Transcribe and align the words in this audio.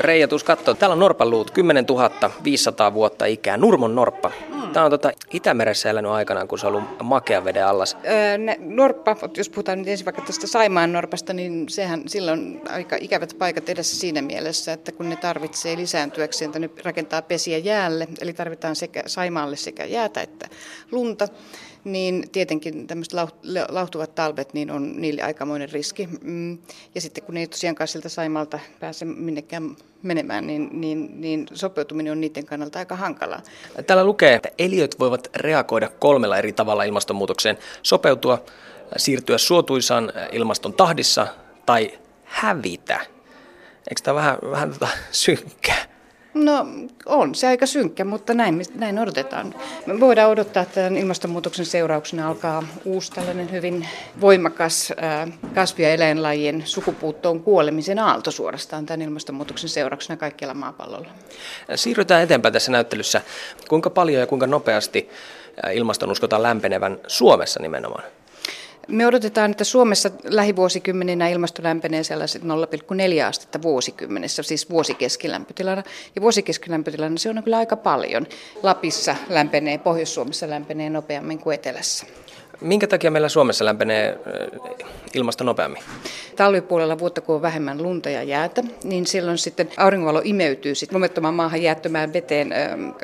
Reija, 0.00 0.28
tuus 0.28 0.44
kattoo. 0.44 0.74
Täällä 0.74 0.92
on 0.92 0.98
norppaluut, 0.98 1.50
10 1.50 1.86
500 2.44 2.94
vuotta 2.94 3.24
ikää, 3.24 3.56
Nurmon 3.56 3.94
norppa. 3.94 4.32
Mm. 4.48 4.72
Tämä 4.72 4.84
on 4.84 4.90
tota 4.90 5.10
Itämeressä 5.32 5.90
elänyt 5.90 6.10
aikanaan, 6.10 6.48
kun 6.48 6.58
se 6.58 6.66
on 6.66 6.74
ollut 6.74 6.88
makean 7.02 7.44
veden 7.44 7.66
allas. 7.66 7.96
Öö, 8.06 8.38
ne, 8.38 8.56
norppa, 8.60 9.16
jos 9.36 9.48
puhutaan 9.48 9.78
nyt 9.78 9.88
ensin 9.88 10.04
vaikka 10.04 10.22
tästä 10.22 10.46
Saimaan 10.46 10.92
norpasta, 10.92 11.32
niin 11.32 11.68
sehän 11.68 12.02
silloin 12.06 12.60
aika 12.68 12.96
ikävät 13.00 13.36
paikat 13.38 13.68
edessä 13.68 13.96
siinä 13.96 14.22
mielessä, 14.22 14.72
että 14.72 14.92
kun 14.92 15.08
ne 15.08 15.16
tarvitsee 15.16 15.76
lisääntyäkseen, 15.76 16.48
että 16.48 16.58
ne 16.58 16.70
rakentaa 16.84 17.22
pesiä 17.22 17.58
jäälle, 17.58 18.08
eli 18.20 18.32
tarvitaan 18.32 18.76
sekä 18.76 19.02
Saimaalle 19.06 19.56
sekä 19.56 19.84
jäätä 19.84 20.20
että 20.20 20.48
lunta, 20.90 21.28
niin 21.86 22.30
tietenkin 22.32 22.86
tämmöiset 22.86 23.14
lauhtuvat 23.68 24.14
talvet 24.14 24.54
niin 24.54 24.70
on 24.70 25.00
niille 25.00 25.22
aikamoinen 25.22 25.72
riski. 25.72 26.08
Mm, 26.22 26.58
ja 26.94 27.00
sitten 27.00 27.24
kun 27.24 27.34
ne 27.34 27.40
ei 27.40 27.46
tosiaankaan 27.46 27.88
sieltä 27.88 28.08
Saimalta 28.08 28.58
pääse 28.80 29.04
minnekään 29.04 29.76
menemään, 30.02 30.46
niin, 30.46 30.68
niin, 30.80 31.20
niin 31.20 31.46
sopeutuminen 31.54 32.12
on 32.12 32.20
niiden 32.20 32.46
kannalta 32.46 32.78
aika 32.78 32.96
hankalaa. 32.96 33.42
Täällä 33.86 34.04
lukee, 34.04 34.34
että 34.34 34.48
eliöt 34.58 34.98
voivat 34.98 35.30
reagoida 35.36 35.88
kolmella 35.88 36.38
eri 36.38 36.52
tavalla 36.52 36.84
ilmastonmuutokseen. 36.84 37.58
Sopeutua, 37.82 38.44
siirtyä 38.96 39.38
suotuisaan 39.38 40.12
ilmaston 40.32 40.74
tahdissa 40.74 41.26
tai 41.66 41.98
hävitä. 42.24 43.00
Eikö 43.90 44.00
tämä 44.02 44.14
vähän, 44.14 44.38
vähän 44.50 44.72
tota 44.72 44.88
synkkää? 45.10 45.95
No 46.36 46.66
on 47.06 47.34
se 47.34 47.46
aika 47.46 47.66
synkkä, 47.66 48.04
mutta 48.04 48.34
näin, 48.34 48.62
näin 48.74 48.98
odotetaan. 48.98 49.54
Me 49.86 50.00
voidaan 50.00 50.30
odottaa, 50.30 50.62
että 50.62 50.74
tämän 50.74 50.96
ilmastonmuutoksen 50.96 51.66
seurauksena 51.66 52.28
alkaa 52.28 52.62
uusi 52.84 53.12
tällainen 53.12 53.52
hyvin 53.52 53.88
voimakas 54.20 54.92
kasvi- 55.54 55.82
ja 55.82 55.90
eläinlajien 55.94 56.62
sukupuuttoon 56.64 57.40
kuolemisen 57.40 57.98
aalto 57.98 58.30
suorastaan 58.30 58.86
tämän 58.86 59.02
ilmastonmuutoksen 59.02 59.70
seurauksena 59.70 60.16
kaikkialla 60.16 60.54
maapallolla. 60.54 61.08
Siirrytään 61.74 62.22
eteenpäin 62.22 62.52
tässä 62.52 62.72
näyttelyssä. 62.72 63.20
Kuinka 63.68 63.90
paljon 63.90 64.20
ja 64.20 64.26
kuinka 64.26 64.46
nopeasti 64.46 65.10
ilmaston 65.72 66.10
uskotaan 66.10 66.42
lämpenevän 66.42 66.98
Suomessa 67.06 67.62
nimenomaan? 67.62 68.04
Me 68.88 69.06
odotetaan, 69.06 69.50
että 69.50 69.64
Suomessa 69.64 70.10
lähivuosikymmeninä 70.24 71.28
ilmasto 71.28 71.62
lämpenee 71.62 72.04
sellaiset 72.04 72.42
0,4 72.42 72.48
astetta 73.28 73.62
vuosikymmenessä, 73.62 74.42
siis 74.42 74.70
vuosikeskilämpötilana. 74.70 75.82
Ja 76.16 76.22
vuosikeskilämpötilana 76.22 77.18
se 77.18 77.30
on 77.30 77.42
kyllä 77.44 77.58
aika 77.58 77.76
paljon. 77.76 78.26
Lapissa 78.62 79.16
lämpenee, 79.28 79.78
Pohjois-Suomessa 79.78 80.50
lämpenee 80.50 80.90
nopeammin 80.90 81.38
kuin 81.38 81.54
Etelässä. 81.54 82.06
Minkä 82.60 82.86
takia 82.86 83.10
meillä 83.10 83.28
Suomessa 83.28 83.64
lämpenee 83.64 84.18
ilmasto 85.14 85.44
nopeammin? 85.44 85.82
Talvipuolella 86.36 86.98
vuotta, 86.98 87.20
kun 87.20 87.34
on 87.34 87.42
vähemmän 87.42 87.82
lunta 87.82 88.10
ja 88.10 88.22
jäätä, 88.22 88.62
niin 88.84 89.06
silloin 89.06 89.38
sitten 89.38 89.68
auringonvalo 89.76 90.20
imeytyy 90.24 90.74
sitten 90.74 90.96
lumettomaan 90.96 91.34
maahan 91.34 91.62
jäättömään 91.62 92.12
veteen, 92.12 92.54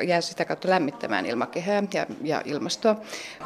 jää 0.07 0.21
sitä 0.21 0.45
kautta 0.45 0.69
lämmittämään 0.69 1.25
ilmakehää 1.25 1.83
ja, 1.93 2.05
ja 2.23 2.41
ilmastoa. 2.45 2.95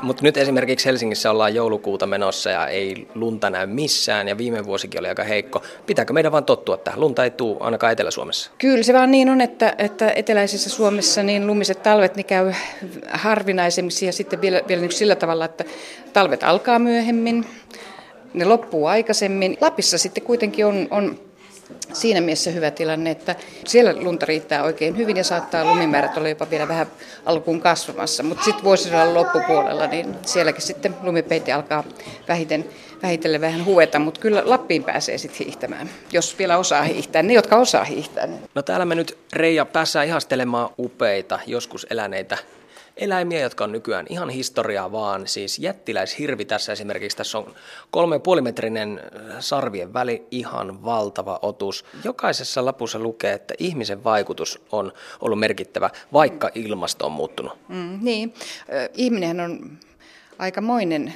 Mutta 0.01 0.23
nyt 0.23 0.37
esimerkiksi 0.37 0.85
Helsingissä 0.85 1.31
ollaan 1.31 1.55
joulukuuta 1.55 2.07
menossa 2.07 2.49
ja 2.49 2.67
ei 2.67 3.07
lunta 3.15 3.49
näy 3.49 3.67
missään 3.67 4.27
ja 4.27 4.37
viime 4.37 4.65
vuosikin 4.65 4.99
oli 4.99 5.07
aika 5.07 5.23
heikko. 5.23 5.63
Pitääkö 5.85 6.13
meidän 6.13 6.31
vaan 6.31 6.45
tottua 6.45 6.77
tähän? 6.77 6.99
Lunta 6.99 7.23
ei 7.23 7.31
tule 7.31 7.57
ainakaan 7.59 7.93
Etelä-Suomessa. 7.93 8.51
Kyllä 8.57 8.83
se 8.83 8.93
vaan 8.93 9.11
niin 9.11 9.29
on, 9.29 9.41
että, 9.41 9.75
että 9.77 10.11
eteläisessä 10.11 10.69
Suomessa 10.69 11.23
niin 11.23 11.47
lumiset 11.47 11.83
talvet 11.83 12.15
niin 12.15 12.25
käy 12.25 12.53
harvinaisemmiksi 13.11 14.05
ja 14.05 14.13
sitten 14.13 14.41
vielä, 14.41 14.61
vielä 14.67 14.81
niin 14.81 14.91
sillä 14.91 15.15
tavalla, 15.15 15.45
että 15.45 15.63
talvet 16.13 16.43
alkaa 16.43 16.79
myöhemmin, 16.79 17.45
ne 18.33 18.45
loppuu 18.45 18.85
aikaisemmin. 18.85 19.57
Lapissa 19.61 19.97
sitten 19.97 20.23
kuitenkin 20.23 20.65
on, 20.65 20.87
on 20.91 21.19
siinä 21.93 22.21
mielessä 22.21 22.51
hyvä 22.51 22.71
tilanne, 22.71 23.11
että 23.11 23.35
siellä 23.65 23.93
lunta 23.95 24.25
riittää 24.25 24.63
oikein 24.63 24.97
hyvin 24.97 25.17
ja 25.17 25.23
saattaa 25.23 25.65
lumimäärät 25.65 26.17
olla 26.17 26.29
jopa 26.29 26.49
vielä 26.49 26.67
vähän 26.67 26.87
alkuun 27.25 27.61
kasvamassa. 27.61 28.23
Mutta 28.23 28.43
sitten 28.43 28.63
vuosisadan 28.63 29.13
loppupuolella, 29.13 29.87
niin 29.87 30.15
sielläkin 30.25 30.61
sitten 30.61 30.95
lumipeite 31.01 31.53
alkaa 31.53 31.83
vähiten, 32.27 32.65
vähitellen 33.03 33.41
vähän 33.41 33.65
hueta, 33.65 33.99
mutta 33.99 34.19
kyllä 34.19 34.41
Lappiin 34.45 34.83
pääsee 34.83 35.17
sitten 35.17 35.45
hiihtämään, 35.45 35.89
jos 36.11 36.39
vielä 36.39 36.57
osaa 36.57 36.83
hiihtää, 36.83 37.23
ne 37.23 37.33
jotka 37.33 37.55
osaa 37.55 37.83
hiihtää. 37.83 38.27
No 38.55 38.61
täällä 38.61 38.85
me 38.85 38.95
nyt 38.95 39.17
Reija 39.33 39.65
päässään 39.65 40.07
ihastelemaan 40.07 40.69
upeita, 40.79 41.39
joskus 41.45 41.87
eläneitä 41.89 42.37
eläimiä, 42.97 43.39
jotka 43.39 43.63
on 43.63 43.71
nykyään 43.71 44.05
ihan 44.09 44.29
historiaa 44.29 44.91
vaan. 44.91 45.27
Siis 45.27 45.59
jättiläishirvi 45.59 46.45
tässä 46.45 46.71
esimerkiksi, 46.71 47.17
tässä 47.17 47.37
on 47.37 47.53
kolme 47.91 48.19
metrinen 48.41 48.99
äh, 48.99 49.35
sarvien 49.39 49.93
väli, 49.93 50.27
ihan 50.31 50.85
valtava 50.85 51.39
otus. 51.41 51.85
Jokaisessa 52.03 52.65
lapussa 52.65 52.99
lukee, 52.99 53.33
että 53.33 53.53
ihmisen 53.59 54.03
vaikutus 54.03 54.61
on 54.71 54.93
ollut 55.21 55.39
merkittävä, 55.39 55.89
vaikka 56.13 56.49
ilmasto 56.55 57.05
on 57.05 57.11
muuttunut. 57.11 57.53
Mm, 57.67 57.99
niin, 58.01 58.33
ihminen 58.93 59.39
on 59.39 59.77
aikamoinen 60.39 61.15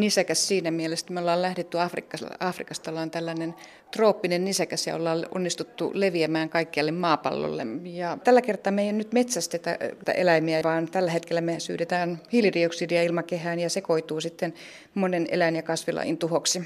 nisäkäs 0.00 0.48
siinä 0.48 0.70
mielessä, 0.70 1.04
että 1.04 1.12
me 1.12 1.20
ollaan 1.20 1.42
lähdetty 1.42 1.80
Afrikasta, 1.80 2.26
Afrikasta 2.40 2.90
ollaan 2.90 3.10
tällainen 3.10 3.54
trooppinen 3.90 4.44
nisäkäs 4.44 4.86
ja 4.86 4.94
ollaan 4.94 5.26
onnistuttu 5.34 5.90
leviämään 5.94 6.48
kaikkialle 6.48 6.92
maapallolle. 6.92 7.66
Ja 7.82 8.18
tällä 8.24 8.42
kertaa 8.42 8.72
me 8.72 8.82
ei 8.82 8.92
nyt 8.92 9.12
metsästetä 9.12 10.12
eläimiä, 10.14 10.60
vaan 10.64 10.88
tällä 10.90 11.10
hetkellä 11.10 11.40
me 11.40 11.60
syydetään 11.60 12.20
hiilidioksidia 12.32 13.02
ilmakehään 13.02 13.60
ja 13.60 13.70
sekoituu 13.70 14.20
sitten 14.20 14.54
monen 14.94 15.26
eläin- 15.30 15.56
ja 15.56 15.62
kasvilajin 15.62 16.18
tuhoksi. 16.18 16.62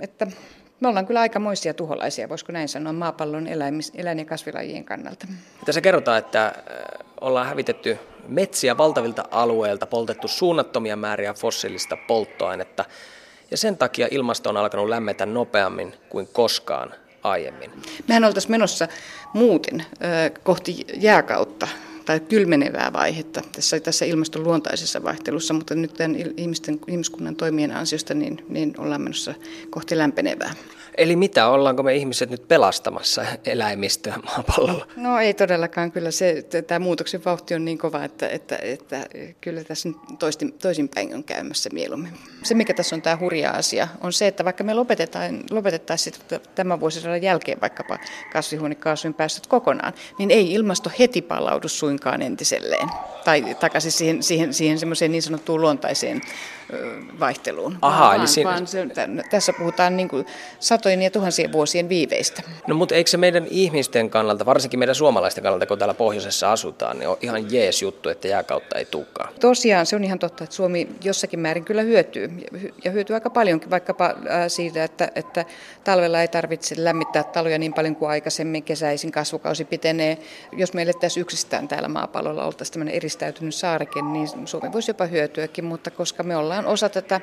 Että 0.00 0.26
me 0.80 0.88
ollaan 0.88 1.06
kyllä 1.06 1.20
aikamoisia 1.20 1.74
tuholaisia, 1.74 2.28
voisiko 2.28 2.52
näin 2.52 2.68
sanoa, 2.68 2.92
maapallon 2.92 3.46
eläimis, 3.46 3.92
eläin- 3.94 4.18
ja 4.18 4.24
kasvilajien 4.24 4.84
kannalta. 4.84 5.26
Tässä 5.64 5.80
kerrotaan, 5.80 6.18
että 6.18 6.46
äh, 6.46 6.54
ollaan 7.20 7.46
hävitetty 7.46 7.98
metsiä 8.28 8.76
valtavilta 8.78 9.24
alueilta, 9.30 9.86
poltettu 9.86 10.28
suunnattomia 10.28 10.96
määriä 10.96 11.34
fossiilista 11.34 11.96
polttoainetta, 11.96 12.84
ja 13.50 13.56
sen 13.56 13.76
takia 13.76 14.08
ilmasto 14.10 14.50
on 14.50 14.56
alkanut 14.56 14.88
lämmetä 14.88 15.26
nopeammin 15.26 15.94
kuin 16.08 16.28
koskaan 16.32 16.94
aiemmin. 17.22 17.70
Mehän 18.08 18.24
oltaisiin 18.24 18.50
menossa 18.50 18.88
muuten 19.32 19.80
äh, 19.80 19.86
kohti 20.42 20.84
jääkautta 20.94 21.68
tai 22.04 22.20
kylmenevää 22.20 22.92
vaihetta 22.92 23.42
tässä, 23.52 23.80
tässä 23.80 24.04
ilmaston 24.04 24.44
luontaisessa 24.44 25.02
vaihtelussa, 25.02 25.54
mutta 25.54 25.74
nyt 25.74 25.94
tämän 25.94 26.16
ihmisten, 26.36 26.80
ihmiskunnan 26.88 27.36
toimien 27.36 27.76
ansiosta 27.76 28.14
niin, 28.14 28.44
niin 28.48 28.74
ollaan 28.78 29.00
menossa 29.00 29.34
kohti 29.70 29.98
lämpenevää. 29.98 30.54
Eli 30.98 31.16
mitä, 31.16 31.48
ollaanko 31.48 31.82
me 31.82 31.94
ihmiset 31.94 32.30
nyt 32.30 32.48
pelastamassa 32.48 33.24
eläimistöä 33.44 34.16
maapallolla? 34.24 34.86
No 34.96 35.18
ei 35.18 35.34
todellakaan, 35.34 35.92
kyllä 35.92 36.10
se, 36.10 36.44
tämä 36.66 36.78
muutoksen 36.78 37.24
vauhti 37.24 37.54
on 37.54 37.64
niin 37.64 37.78
kova, 37.78 38.04
että, 38.04 38.28
että, 38.28 38.58
että 38.62 39.06
kyllä 39.40 39.64
tässä 39.64 39.88
toisin, 40.18 40.52
toisinpäin 40.52 41.14
on 41.14 41.24
käymässä 41.24 41.70
mieluummin. 41.72 42.12
Se, 42.42 42.54
mikä 42.54 42.74
tässä 42.74 42.96
on 42.96 43.02
tämä 43.02 43.16
hurja 43.16 43.50
asia, 43.50 43.88
on 44.00 44.12
se, 44.12 44.26
että 44.26 44.44
vaikka 44.44 44.64
me 44.64 44.74
lopetetaan, 44.74 45.40
lopetettaisiin 45.50 46.14
tämän 46.54 46.80
vuosisadan 46.80 47.22
jälkeen 47.22 47.60
vaikkapa 47.60 47.98
kasvihuonekaasujen 48.32 49.14
päästöt 49.14 49.46
kokonaan, 49.46 49.92
niin 50.18 50.30
ei 50.30 50.52
ilmasto 50.52 50.90
heti 50.98 51.22
palaudu 51.22 51.68
suinkaan 51.68 51.93
entiselleen. 52.22 52.88
Tai 53.24 53.56
takaisin 53.60 53.92
siihen, 53.92 54.22
siihen, 54.22 54.54
siihen 54.54 54.78
semmoiseen 54.78 55.12
niin 55.12 55.22
sanottuun 55.22 55.60
luontaiseen 55.60 56.20
vaihteluun. 57.20 57.78
Aha, 57.82 58.04
vaan, 58.04 58.18
eli 58.18 58.26
siinä... 58.26 58.50
vaan 58.50 58.66
se, 58.66 58.86
tässä 59.30 59.52
puhutaan 59.52 59.96
niin 59.96 60.08
kuin 60.08 60.26
satojen 60.60 61.02
ja 61.02 61.10
tuhansien 61.10 61.52
vuosien 61.52 61.88
viiveistä. 61.88 62.42
No 62.66 62.74
mutta 62.74 62.94
eikö 62.94 63.10
se 63.10 63.16
meidän 63.16 63.46
ihmisten 63.50 64.10
kannalta, 64.10 64.46
varsinkin 64.46 64.78
meidän 64.78 64.94
suomalaisten 64.94 65.44
kannalta, 65.44 65.66
kun 65.66 65.78
täällä 65.78 65.94
pohjoisessa 65.94 66.52
asutaan, 66.52 66.98
niin 66.98 67.08
on 67.08 67.16
ihan 67.20 67.52
jees 67.52 67.82
juttu, 67.82 68.08
että 68.08 68.28
jääkautta 68.28 68.78
ei 68.78 68.84
tulekaan? 68.84 69.34
Tosiaan 69.40 69.86
se 69.86 69.96
on 69.96 70.04
ihan 70.04 70.18
totta, 70.18 70.44
että 70.44 70.56
Suomi 70.56 70.88
jossakin 71.04 71.40
määrin 71.40 71.64
kyllä 71.64 71.82
hyötyy 71.82 72.30
ja 72.84 72.90
hyötyy 72.90 73.14
aika 73.14 73.30
paljonkin 73.30 73.70
vaikkapa 73.70 74.14
siitä, 74.48 74.84
että, 74.84 75.10
että 75.14 75.44
talvella 75.84 76.20
ei 76.20 76.28
tarvitse 76.28 76.74
lämmittää 76.78 77.22
taloja 77.22 77.58
niin 77.58 77.74
paljon 77.74 77.96
kuin 77.96 78.10
aikaisemmin, 78.10 78.62
kesäisin 78.62 79.12
kasvukausi 79.12 79.64
pitenee. 79.64 80.18
Jos 80.52 80.72
meille 80.72 80.92
tässä 81.00 81.20
yksistään 81.20 81.68
täällä 81.68 81.88
maapallolla 81.88 82.44
oltaisiin 82.44 82.72
tämmöinen 82.72 82.94
eristäytynyt 82.94 83.54
saareke, 83.54 84.02
niin 84.02 84.28
Suomi 84.44 84.72
voisi 84.72 84.90
jopa 84.90 85.06
hyötyäkin, 85.06 85.64
mutta 85.64 85.90
koska 85.90 86.22
me 86.22 86.36
ollaan 86.36 86.53
ollaan 86.58 86.72
osa 86.72 86.88
tätä, 86.88 87.20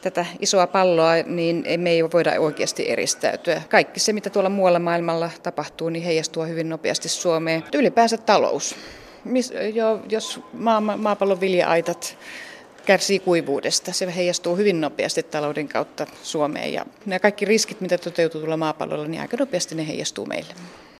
tätä 0.00 0.26
isoa 0.40 0.66
palloa, 0.66 1.14
niin 1.26 1.64
me 1.76 1.90
ei 1.90 2.02
voida 2.02 2.40
oikeasti 2.40 2.90
eristäytyä. 2.90 3.62
Kaikki 3.68 4.00
se, 4.00 4.12
mitä 4.12 4.30
tuolla 4.30 4.50
muualla 4.50 4.78
maailmalla 4.78 5.30
tapahtuu, 5.42 5.88
niin 5.88 6.04
heijastuu 6.04 6.44
hyvin 6.44 6.68
nopeasti 6.68 7.08
Suomeen. 7.08 7.64
Ylipäänsä 7.74 8.16
talous. 8.16 8.74
Mis, 9.24 9.52
jo, 9.74 10.00
jos 10.08 10.40
maa, 10.52 10.80
maapallon 10.80 11.40
vilja-aitat 11.40 12.18
kärsii 12.86 13.18
kuivuudesta. 13.18 13.92
Se 13.92 14.14
heijastuu 14.16 14.56
hyvin 14.56 14.80
nopeasti 14.80 15.22
talouden 15.22 15.68
kautta 15.68 16.06
Suomeen 16.22 16.72
ja 16.72 16.86
nämä 17.06 17.18
kaikki 17.18 17.44
riskit, 17.44 17.80
mitä 17.80 17.98
toteutuu 17.98 18.40
tuolla 18.40 18.56
maapallolla, 18.56 19.06
niin 19.06 19.20
aika 19.20 19.36
nopeasti 19.36 19.74
ne 19.74 19.88
heijastuu 19.88 20.26
meille. 20.26 20.54